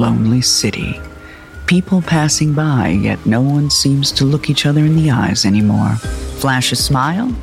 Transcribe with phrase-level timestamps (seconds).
[0.00, 0.98] Lonely city.
[1.66, 5.96] People passing by, yet no one seems to look each other in the eyes anymore,
[6.40, 7.36] flash a smile,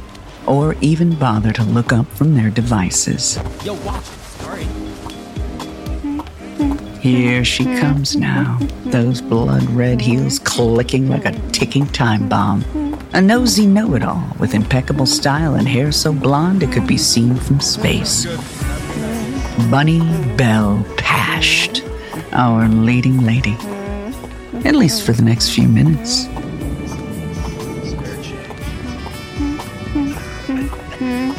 [0.48, 3.38] or even bother to look up from their devices.
[3.64, 4.06] Yo, watch it.
[4.42, 4.66] Sorry.
[7.00, 12.64] Here she comes now, those blood red heels clicking like a ticking time bomb.
[13.14, 16.98] A nosy know it all with impeccable style and hair so blonde it could be
[16.98, 18.26] seen from space.
[19.70, 20.00] Bunny
[20.38, 21.77] Bell Pasht,
[22.38, 23.58] our leading lady.
[24.64, 26.28] At least for the next few minutes.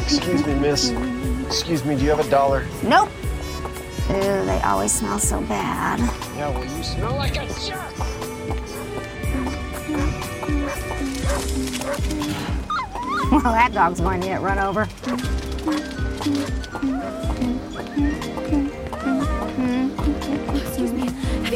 [0.03, 0.91] Excuse me, miss.
[1.47, 2.65] Excuse me, do you have a dollar?
[2.83, 3.09] Nope.
[4.09, 5.99] Ooh, they always smell so bad.
[6.35, 7.79] Yeah, well, you smell like a jerk.
[13.31, 14.87] Well, that dog's going to get run over.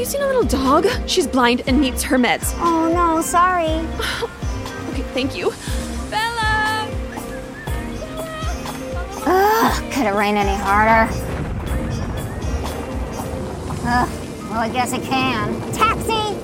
[0.04, 0.28] Excuse me.
[0.28, 1.10] Have you seen a little dog?
[1.10, 2.54] She's blind and needs her meds.
[2.58, 3.80] Oh no, sorry.
[4.90, 5.52] Okay, thank you.
[6.12, 6.88] Bella!
[9.26, 11.12] Ugh, could it rain any harder?
[13.86, 14.10] Ugh,
[14.52, 15.72] well, I guess it can.
[15.72, 16.12] Taxi!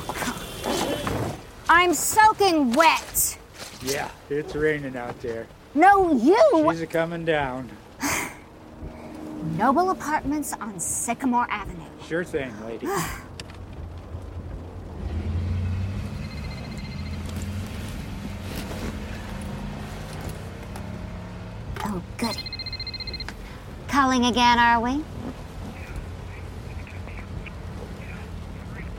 [1.70, 3.38] I'm soaking wet.
[3.81, 5.47] Yeah, it's raining out there.
[5.76, 6.70] No, you!
[6.72, 7.70] She's a coming down.
[9.59, 11.84] Noble Apartments on Sycamore Avenue.
[12.09, 12.88] Sure thing, lady.
[21.88, 22.41] Oh, goody.
[23.86, 25.04] Calling again, are we?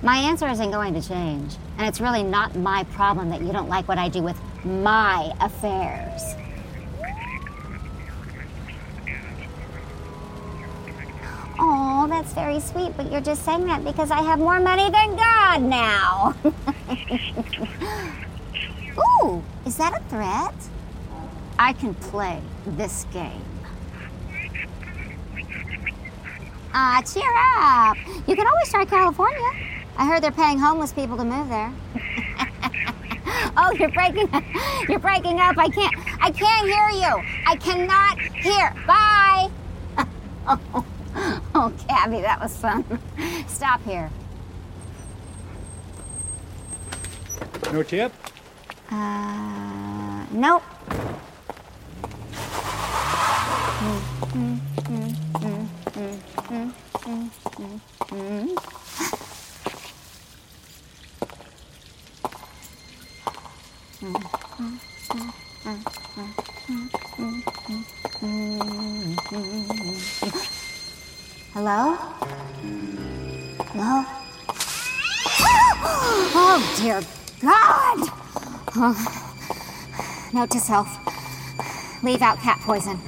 [0.01, 3.67] My answer isn't going to change, and it's really not my problem that you don't
[3.67, 6.35] like what I do with my affairs.
[11.59, 15.16] Oh, that's very sweet, but you're just saying that because I have more money than
[15.16, 16.33] God now.
[19.22, 20.55] Ooh, is that a threat?
[21.59, 23.44] I can play this game.
[26.73, 27.97] Ah, cheer up.
[28.28, 29.51] You can always try California.
[29.95, 31.72] I heard they're paying homeless people to move there.
[33.57, 34.28] oh, you're breaking
[34.89, 35.55] you're breaking up.
[35.59, 37.22] I can't I can't hear you.
[37.45, 38.73] I cannot hear.
[38.88, 39.52] Bye.
[40.47, 40.84] oh,
[41.57, 42.85] oh, Cabby, that was fun.
[43.47, 44.09] Stop here.
[47.73, 48.13] No tip?
[48.91, 50.63] Uh, nope.
[58.09, 58.86] Hello?
[78.79, 80.29] Oh.
[80.34, 80.88] Note to self
[82.03, 82.96] leave out cat poison.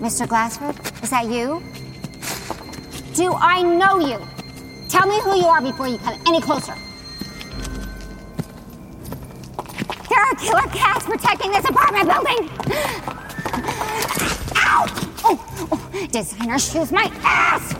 [0.00, 0.26] Mr.
[0.26, 0.74] Glassford,
[1.04, 1.62] is that you?
[3.14, 4.18] Do I know you?
[4.88, 6.74] Tell me who you are before you come any closer.
[10.08, 12.50] There are killer cats protecting this apartment building.
[14.56, 14.86] Ow!
[15.22, 17.72] Oh, oh, designer shoes, my ass!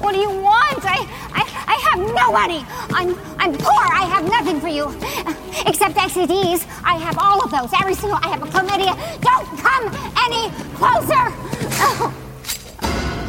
[0.00, 0.84] What do you want?
[0.84, 2.64] I, I, I have no money.
[2.90, 3.82] I'm, I'm poor.
[3.92, 4.88] I have nothing for you.
[5.66, 6.66] Except XCDs.
[6.84, 7.72] I have all of those.
[7.80, 8.18] Every single.
[8.22, 8.94] I have a chlamydia.
[9.20, 9.84] Don't come
[10.26, 11.32] any closer.
[11.80, 12.14] Oh.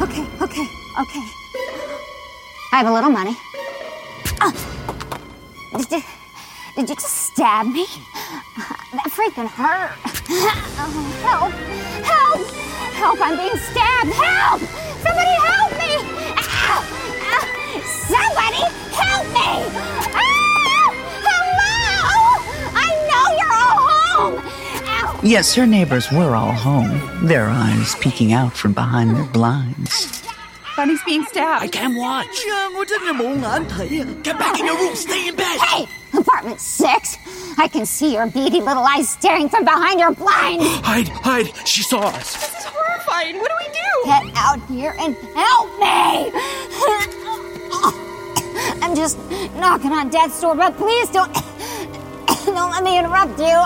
[0.02, 0.66] Okay, okay,
[1.00, 1.24] okay.
[2.72, 3.36] I have a little money.
[4.40, 4.52] Oh.
[5.76, 6.02] Did, you,
[6.76, 7.86] did you just stab me?
[8.92, 9.92] That freaking hurt.
[10.32, 10.90] Oh,
[11.22, 11.52] help!
[12.04, 12.40] Help!
[12.94, 13.18] Help!
[13.20, 14.10] I'm being stabbed!
[14.10, 14.60] Help!
[15.02, 15.79] Somebody help!
[18.10, 19.50] Somebody help me!
[20.18, 20.90] Ow!
[21.22, 22.42] Hello!
[22.74, 24.36] I know you're all home!
[24.88, 25.20] Ow!
[25.22, 30.24] Yes, her neighbors were all home, their eyes peeking out from behind their blinds.
[30.76, 31.62] Bunny's being stabbed.
[31.62, 32.42] I can't watch.
[34.24, 34.96] Get back in your room.
[34.96, 35.60] Stay in bed.
[35.60, 35.86] Hey!
[36.18, 37.16] Apartment six!
[37.58, 40.62] I can see your beady little eyes staring from behind your blind!
[40.84, 41.68] Hide, hide.
[41.68, 42.34] She saw us.
[42.34, 43.38] This is horrifying.
[43.38, 43.78] What do we do?
[44.06, 46.32] Get out here and help me!
[48.90, 49.18] I'm just
[49.54, 51.32] knocking on death's door, but please don't
[52.44, 53.62] don't let me interrupt you.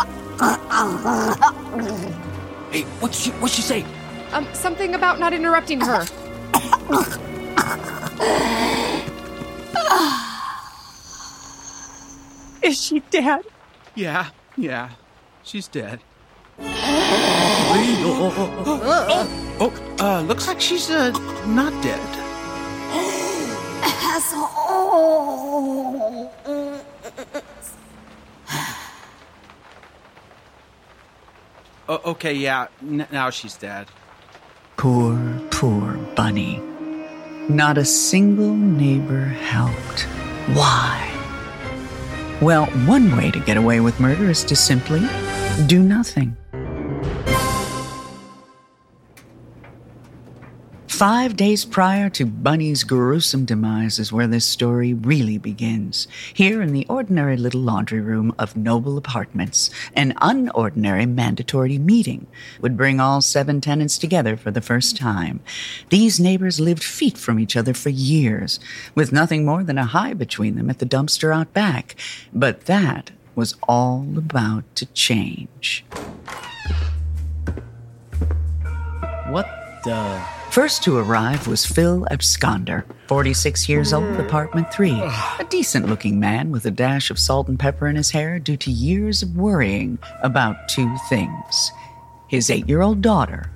[2.71, 3.87] Hey, what's she, what's she say?
[4.33, 6.05] Um, something about not interrupting her.
[12.63, 13.47] Is she dead?
[13.95, 14.29] Yeah,
[14.59, 14.91] yeah.
[15.43, 16.01] She's dead.
[19.59, 21.13] oh, uh, looks like she's uh
[21.47, 22.24] not dead.
[31.89, 32.69] Oh, okay, yeah.
[32.81, 33.89] N- now she's dead.
[34.77, 35.19] Poor,
[35.51, 36.63] poor Bunny.
[37.49, 40.03] Not a single neighbor helped.
[40.55, 41.11] Why?
[42.41, 45.01] Well, one way to get away with murder is to simply
[45.67, 46.37] do nothing.
[50.95, 56.07] Five days prior to Bunny's gruesome demise is where this story really begins.
[56.33, 62.29] Here in the ordinary little laundry room of Noble Apartments, an unordinary mandatory meeting
[62.61, 65.41] would bring all seven tenants together for the first time.
[65.89, 68.61] These neighbors lived feet from each other for years,
[68.95, 71.97] with nothing more than a high between them at the dumpster out back.
[72.33, 75.85] But that was all about to change.
[79.27, 80.44] What the?
[80.55, 84.21] First to arrive was Phil Absconder, 46 years old, mm-hmm.
[84.21, 84.93] apartment 3.
[84.93, 88.57] A decent looking man with a dash of salt and pepper in his hair due
[88.59, 91.73] to years of worrying about two things
[92.29, 93.51] his eight year old daughter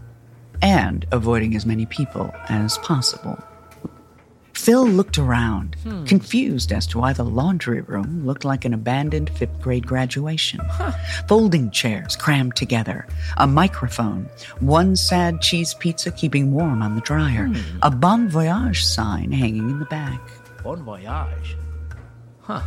[0.60, 3.38] and avoiding as many people as possible.
[4.68, 5.76] Phil looked around,
[6.06, 10.60] confused as to why the laundry room looked like an abandoned fifth grade graduation.
[11.26, 14.28] Folding chairs crammed together, a microphone,
[14.60, 17.78] one sad cheese pizza keeping warm on the dryer, hmm.
[17.80, 20.20] a Bon Voyage sign hanging in the back.
[20.62, 21.56] Bon voyage.
[22.42, 22.60] Huh.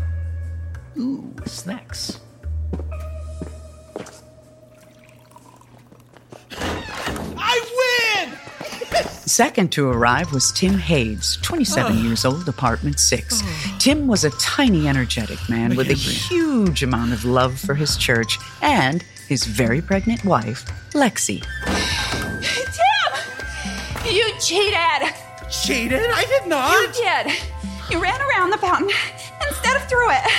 [0.97, 2.19] Ooh, snacks.
[9.25, 13.41] Second to arrive was Tim Hayes, 27 years old, apartment 6.
[13.79, 18.37] Tim was a tiny, energetic man with a huge amount of love for his church
[18.61, 21.43] and his very pregnant wife, Lexi.
[22.41, 24.13] Tim!
[24.13, 25.13] You cheated!
[25.49, 26.01] Cheated?
[26.01, 26.73] I did not.
[26.73, 27.39] You did!
[27.91, 28.89] You ran around the fountain
[29.47, 30.31] instead of through it.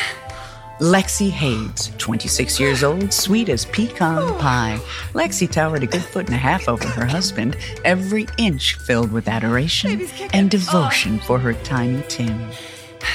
[0.83, 4.37] Lexi Hades, 26 years old, sweet as pecan oh.
[4.41, 4.81] pie.
[5.13, 9.29] Lexi towered a good foot and a half over her husband, every inch filled with
[9.29, 10.59] adoration and oh.
[10.59, 12.51] devotion for her tiny Tim.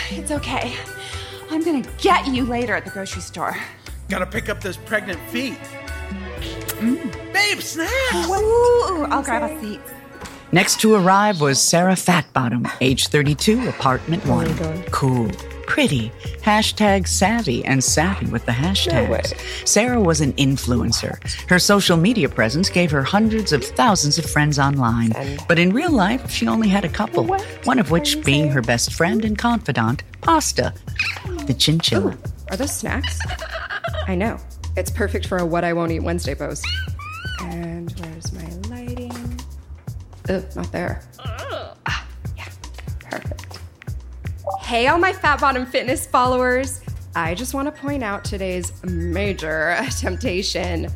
[0.10, 0.78] It's okay.
[1.52, 3.58] I'm gonna get you later at the grocery store.
[4.08, 5.60] Gotta pick up those pregnant feet.
[6.80, 7.34] Mm.
[7.34, 7.92] Babe, snack!
[8.30, 9.82] Ooh, I'll grab a seat.
[10.54, 14.84] Next to arrive was Sarah Fatbottom, age 32, apartment 1.
[14.92, 15.30] Cool,
[15.68, 19.68] pretty, hashtag savvy, and savvy with the hashtags.
[19.68, 21.22] Sarah was an influencer.
[21.50, 25.14] Her social media presence gave her hundreds of thousands of friends online.
[25.48, 27.26] But in real life, she only had a couple,
[27.66, 30.74] one of which being her best friend and confidant, Pasta,
[31.46, 32.18] the chinchilla.
[32.50, 33.20] Are those snacks?
[34.08, 34.40] I know.
[34.78, 36.66] It's perfect for a What I Won't Eat Wednesday post.
[37.42, 39.40] And where's my lighting?
[40.30, 41.02] Ugh, not there.
[44.68, 46.82] Hey, all my Fat Bottom Fitness followers.
[47.16, 50.90] I just want to point out today's major temptation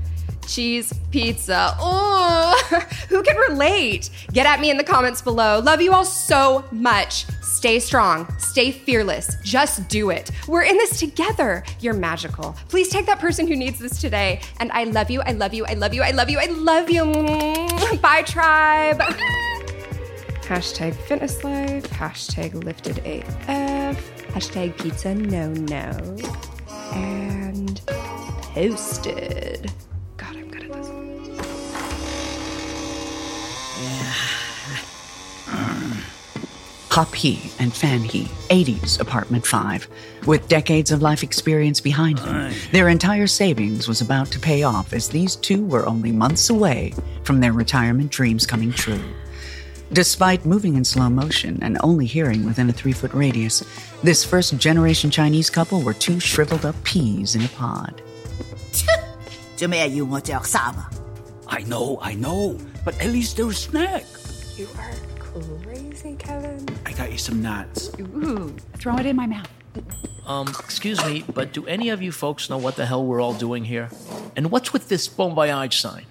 [0.46, 1.74] cheese pizza.
[1.80, 2.62] Oh,
[3.08, 4.10] who can relate?
[4.34, 5.60] Get at me in the comments below.
[5.60, 7.26] Love you all so much.
[7.42, 9.38] Stay strong, stay fearless.
[9.42, 10.32] Just do it.
[10.50, 11.64] We're in this together.
[11.80, 12.58] You're magical.
[12.68, 14.42] Please take that person who needs this today.
[14.60, 16.90] And I love you, I love you, I love you, I love you, I love
[16.90, 17.06] you.
[18.00, 19.02] Bye, tribe.
[20.52, 23.98] Hashtag fitness life, hashtag lifted AF,
[24.34, 26.18] hashtag pizza no no,
[26.94, 29.72] and posted.
[30.18, 31.38] God, I'm good at this.
[36.90, 39.88] Hop He and Fan He, 80s Apartment 5.
[40.28, 44.92] With decades of life experience behind them, their entire savings was about to pay off
[44.92, 46.94] as these two were only months away
[47.24, 49.00] from their retirement dreams coming true.
[49.94, 53.62] Despite moving in slow motion and only hearing within a three foot radius,
[54.04, 58.02] this first generation Chinese couple were two shriveled up peas in a pod.
[61.46, 64.06] I know, I know, but at least there's snack.
[64.56, 66.66] You are crazy, Kevin.
[66.86, 67.92] I got you some nuts.
[68.00, 69.50] Ooh, throw it in my mouth.
[70.26, 73.34] Um, excuse me, but do any of you folks know what the hell we're all
[73.34, 73.90] doing here?
[74.38, 76.06] And what's with this bon voyage sign?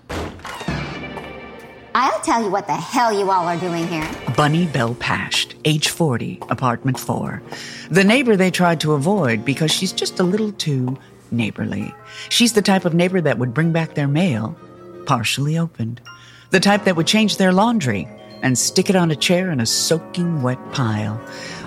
[2.02, 4.08] I'll tell you what the hell you all are doing here.
[4.34, 7.42] Bunny Bell Pasht, age 40, apartment 4.
[7.90, 10.96] The neighbor they tried to avoid because she's just a little too
[11.30, 11.94] neighborly.
[12.30, 14.56] She's the type of neighbor that would bring back their mail,
[15.04, 16.00] partially opened.
[16.48, 18.08] The type that would change their laundry
[18.40, 21.20] and stick it on a chair in a soaking wet pile.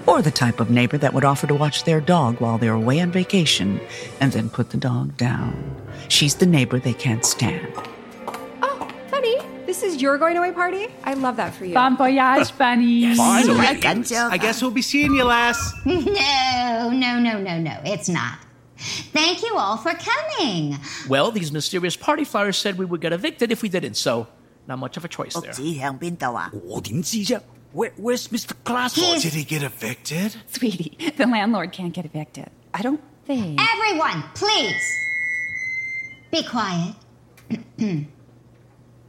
[0.07, 3.01] Or the type of neighbor that would offer to watch their dog while they're away
[3.01, 3.79] on vacation
[4.19, 5.79] and then put the dog down.
[6.07, 7.71] She's the neighbor they can't stand
[10.02, 10.88] Oh, Bunny, this is your going away party?
[11.04, 11.74] I love that for you.
[11.74, 13.14] Bon voyage, bunny.
[13.14, 13.80] Finally.
[13.80, 14.30] Gancho.
[14.30, 15.72] I guess we'll be seeing you, lass.
[15.84, 17.80] No, no, no, no, no.
[17.84, 18.38] It's not.
[19.12, 20.78] Thank you all for coming.
[21.08, 24.26] Well, these mysterious party flyers said we would get evicted if we didn't, so
[24.66, 25.52] not much of a choice 屋 there.
[25.52, 26.50] 址响边度啊？
[26.64, 27.40] 我点知啫？
[27.74, 28.54] Where, where's Mr.
[28.64, 29.20] Glassford?
[29.22, 30.32] Did he get evicted?
[30.50, 32.48] Sweetie, the landlord can't get evicted.
[32.72, 33.60] I don't think.
[33.60, 34.82] Everyone, please
[36.30, 36.94] be quiet.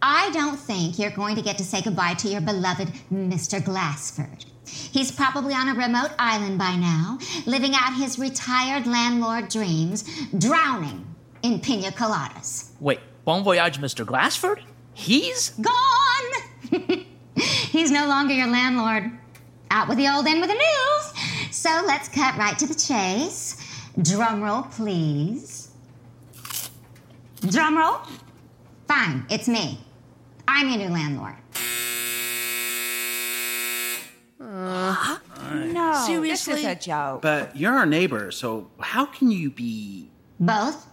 [0.02, 3.62] I don't think you're going to get to say goodbye to your beloved Mr.
[3.62, 4.44] Glassford.
[4.66, 10.04] He's probably on a remote island by now, living out his retired landlord dreams,
[10.38, 11.06] drowning
[11.42, 12.70] in pina coladas.
[12.80, 14.04] Wait, Bon Voyage Mr.
[14.04, 14.62] Glassford?
[14.94, 17.04] He's Gone!
[17.36, 19.10] He's no longer your landlord.
[19.70, 21.50] Out with the old, in with the new.
[21.50, 23.56] So let's cut right to the chase.
[24.00, 25.70] Drum roll, please.
[27.40, 27.98] Drum roll.
[28.86, 29.83] Fine, it's me.
[30.48, 31.34] I'm your new landlord.
[34.40, 35.18] Uh-huh.
[35.54, 36.54] No, Seriously?
[36.54, 37.22] this is a joke.
[37.22, 40.10] But you're our neighbor, so how can you be.
[40.40, 40.86] Both?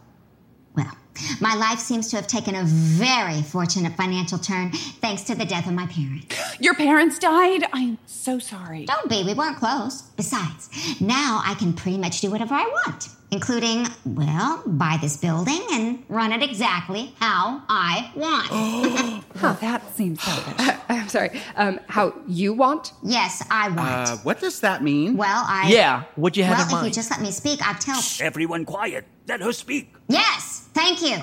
[1.15, 5.45] Well, my life seems to have taken a very fortunate financial turn thanks to the
[5.45, 6.35] death of my parents.
[6.59, 7.63] Your parents died?
[7.73, 8.85] I'm so sorry.
[8.85, 10.03] Don't be, we weren't close.
[10.15, 10.69] Besides,
[11.01, 16.03] now I can pretty much do whatever I want, including, well, buy this building and
[16.09, 19.23] run it exactly how I want.
[19.43, 20.75] Oh, that seems selfish.
[20.87, 21.41] I'm sorry.
[21.55, 22.91] Um, how you want?
[23.01, 23.79] yes, I want.
[23.89, 25.17] Uh, what does that mean?
[25.17, 25.69] well, I.
[25.71, 27.99] Yeah, what'd you have well, in if you just let me speak, I'll tell.
[28.19, 29.05] Everyone quiet.
[29.27, 29.93] Let her speak.
[30.09, 30.40] Yes,
[30.73, 31.17] thank you.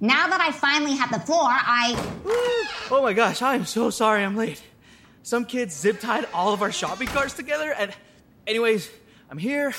[0.00, 1.94] Now that I finally have the floor, I.
[2.90, 4.62] Oh my gosh, I am so sorry I'm late.
[5.22, 7.94] Some kids zip tied all of our shopping carts together, and
[8.46, 8.90] anyways,
[9.30, 9.72] I'm here.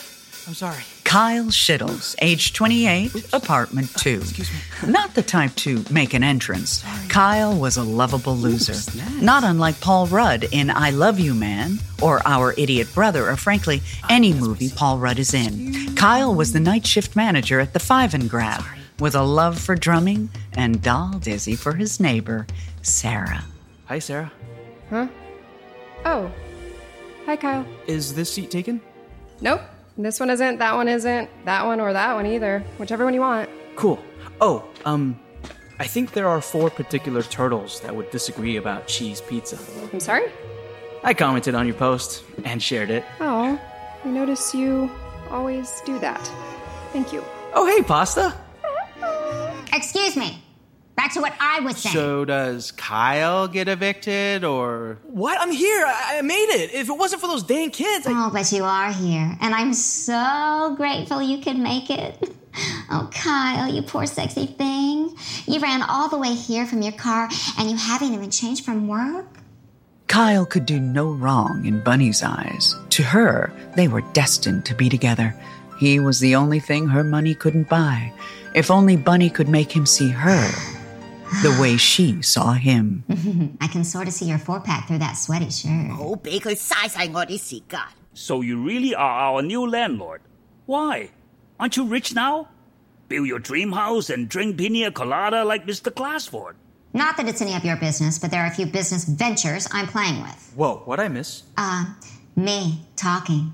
[0.47, 0.81] I'm sorry.
[1.03, 4.17] Kyle Shittles, age 28, apartment ah, 2.
[4.21, 4.91] Excuse me.
[4.91, 6.83] Not the type to make an entrance.
[7.07, 8.73] Kyle was a lovable loser.
[9.21, 13.81] Not unlike Paul Rudd in I Love You Man, or Our Idiot Brother, or frankly,
[14.09, 15.95] any movie Paul Rudd is in.
[15.95, 18.63] Kyle was the night shift manager at the Five and Grab,
[18.99, 22.47] with a love for drumming and doll dizzy for his neighbor,
[22.81, 23.43] Sarah.
[23.85, 24.31] Hi, Sarah.
[24.89, 25.07] Huh?
[26.05, 26.31] Oh.
[27.25, 27.65] Hi, Kyle.
[27.87, 28.81] Is this seat taken?
[29.41, 29.61] Nope.
[29.97, 32.63] This one isn't, that one isn't, that one or that one either.
[32.77, 33.49] Whichever one you want.
[33.75, 34.03] Cool.
[34.41, 35.19] Oh, um,
[35.79, 39.57] I think there are four particular turtles that would disagree about cheese pizza.
[39.91, 40.31] I'm sorry?
[41.03, 43.03] I commented on your post and shared it.
[43.19, 43.59] Oh,
[44.03, 44.89] I notice you
[45.29, 46.25] always do that.
[46.91, 47.23] Thank you.
[47.53, 48.33] Oh, hey, pasta.
[49.73, 50.43] Excuse me.
[50.95, 51.95] Back to what I was saying.
[51.95, 54.99] So does Kyle get evicted, or.
[55.03, 55.41] What?
[55.41, 55.83] I'm here.
[55.85, 56.71] I, I made it.
[56.73, 58.11] If it wasn't for those dang kids, I...
[58.13, 62.29] Oh, but you are here, and I'm so grateful you could make it.
[62.91, 65.15] Oh, Kyle, you poor sexy thing.
[65.47, 67.27] You ran all the way here from your car,
[67.57, 69.25] and you haven't even changed from work?
[70.07, 72.75] Kyle could do no wrong in Bunny's eyes.
[72.91, 75.35] To her, they were destined to be together.
[75.79, 78.13] He was the only thing her money couldn't buy.
[78.54, 80.48] If only Bunny could make him see her
[81.42, 83.04] the way she saw him.
[83.60, 85.70] I can sort of see your four pack through that sweaty shirt.
[85.70, 87.80] 唔好俾佢嘥晒我啲时间。
[88.14, 90.20] So you really are our new landlord.
[90.66, 91.10] Why?
[91.58, 92.48] Aren't you rich now?
[93.08, 95.92] Build your dream house and drink pina colada like Mr.
[95.94, 96.54] Glassford.
[96.92, 99.86] Not that it's any of your business, but there are a few business ventures I'm
[99.86, 100.52] playing with.
[100.56, 101.42] Whoa, what'd I miss?
[101.56, 101.84] Uh,
[102.36, 103.52] me talking.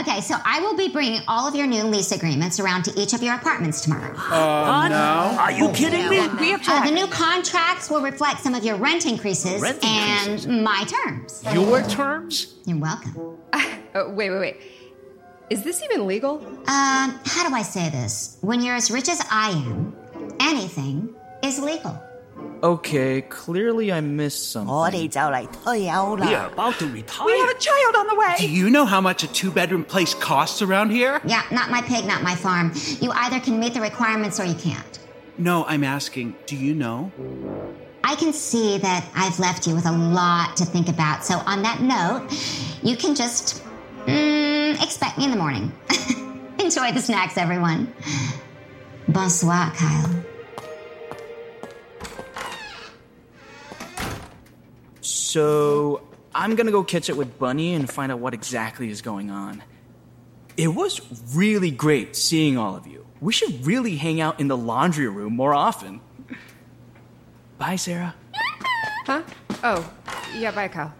[0.00, 3.12] okay, so I will be bringing all of your new lease agreements around to each
[3.12, 4.12] of your apartments tomorrow.
[4.16, 5.36] Oh, no.
[5.38, 6.26] Are you kidding me?
[6.40, 10.46] We Uh, the new contracts will reflect some of your rent increases Rent and increases?
[10.62, 11.42] my terms.
[11.52, 12.54] Your terms?
[12.64, 13.14] You're welcome.
[13.94, 14.56] Oh, wait, wait, wait.
[15.48, 16.38] Is this even legal?
[16.66, 18.36] Um, how do I say this?
[18.40, 19.96] When you're as rich as I am,
[20.40, 22.02] anything is legal.
[22.65, 24.71] Okay, clearly I missed something.
[24.71, 27.25] 我哋就嚟退休 We 啦 are。about to retire.
[27.25, 28.45] We have a child on the Do way.
[28.47, 31.19] you know how much a two bedroom place costs around here?
[31.25, 32.71] Yeah, not my pig, not my farm.
[33.01, 34.99] You either can meet the requirements or you can't.
[35.39, 37.11] No, I'm asking, do you know?
[38.03, 41.23] I can see that I've left you with a lot to think about.
[41.25, 42.27] So, on that note,
[42.83, 43.63] you can just
[44.05, 45.71] mm, expect me in the morning.
[46.59, 47.91] Enjoy the snacks, everyone.
[49.07, 50.09] Bonsoir, Kyle.
[55.36, 56.00] So,
[56.34, 59.62] I'm gonna go catch it with Bunny and find out what exactly is going on.
[60.56, 60.98] It was
[61.34, 63.04] really great seeing all of you.
[63.20, 66.00] We should really hang out in the laundry room more often.
[67.58, 68.14] Bye, Sarah.
[69.04, 69.24] Huh?
[69.62, 69.92] Oh,
[70.38, 70.94] yeah, bye, Kyle.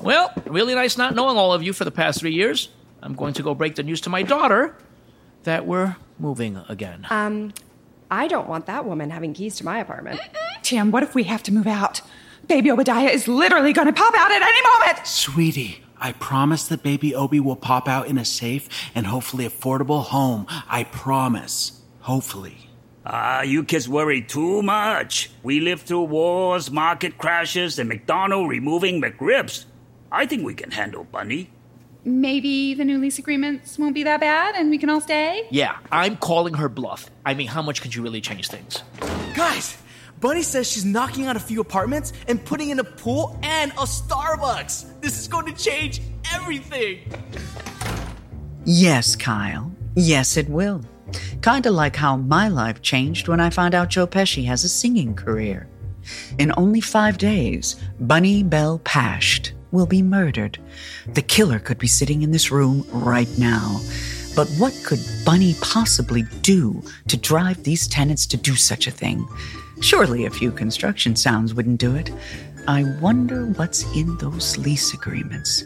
[0.00, 2.70] Well, really nice not knowing all of you for the past three years.
[3.02, 4.74] I'm going to go break the news to my daughter
[5.42, 7.06] that we're moving again.
[7.10, 7.52] Um,
[8.10, 10.20] I don't want that woman having keys to my apartment.
[10.62, 12.00] Tim, what if we have to move out?
[12.48, 15.06] Baby Obadiah is literally going to pop out at any moment.
[15.06, 20.04] Sweetie, I promise that baby Obi will pop out in a safe and hopefully affordable
[20.04, 20.46] home.
[20.68, 21.82] I promise.
[22.00, 22.70] Hopefully.
[23.04, 25.30] Ah, you kids worry too much.
[25.42, 29.64] We lived through wars, market crashes, and McDonald removing McRibs.
[30.12, 31.50] I think we can handle Bunny.
[32.04, 35.48] Maybe the new lease agreements won't be that bad and we can all stay?
[35.50, 37.10] Yeah, I'm calling her bluff.
[37.24, 38.84] I mean, how much could you really change things?
[39.34, 39.76] Guys,
[40.20, 43.86] Bunny says she's knocking out a few apartments and putting in a pool and a
[43.86, 45.00] Starbucks.
[45.00, 46.00] This is going to change
[46.32, 47.00] everything.
[48.64, 49.70] Yes, Kyle.
[49.94, 50.82] Yes, it will.
[51.42, 55.14] Kinda like how my life changed when I found out Joe Pesci has a singing
[55.14, 55.68] career.
[56.38, 60.58] In only five days, Bunny Bell Pasht will be murdered.
[61.14, 63.80] The killer could be sitting in this room right now.
[64.34, 69.26] But what could Bunny possibly do to drive these tenants to do such a thing?
[69.80, 72.10] Surely a few construction sounds wouldn't do it.
[72.66, 75.62] I wonder what's in those lease agreements.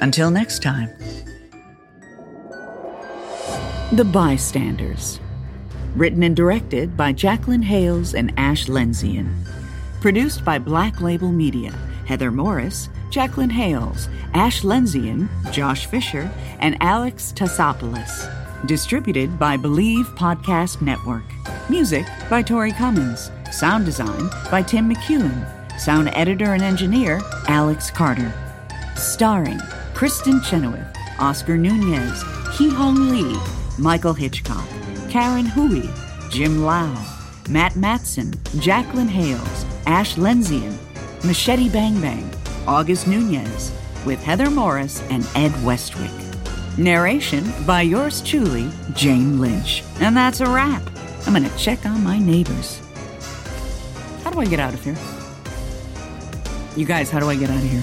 [0.00, 0.90] Until next time.
[3.92, 5.20] The Bystanders.
[5.94, 9.32] Written and directed by Jacqueline Hales and Ash Lenzian.
[10.00, 11.72] Produced by Black Label Media.
[12.06, 16.30] Heather Morris, Jacqueline Hales, Ash Lenzian, Josh Fisher,
[16.60, 18.45] and Alex Tassopoulos.
[18.66, 21.22] Distributed by Believe Podcast Network.
[21.70, 23.30] Music by Tori Cummins.
[23.52, 25.78] Sound design by Tim McEwen.
[25.78, 28.32] Sound editor and engineer Alex Carter.
[28.96, 29.58] Starring
[29.94, 32.24] Kristin Chenoweth, Oscar Nunez,
[32.58, 33.38] Hee Hong Lee,
[33.78, 34.66] Michael Hitchcock,
[35.08, 35.88] Karen Hui,
[36.28, 36.92] Jim Lau,
[37.48, 40.76] Matt Matson, Jacqueline Hales, Ash Lenzian,
[41.24, 42.28] Machete Bang Bang,
[42.66, 43.70] August Nunez,
[44.04, 46.25] with Heather Morris and Ed Westwick.
[46.78, 49.82] Narration by yours truly, Jane Lynch.
[49.98, 50.82] And that's a wrap.
[51.26, 52.82] I'm gonna check on my neighbors.
[54.22, 54.96] How do I get out of here?
[56.76, 57.82] You guys, how do I get out of here?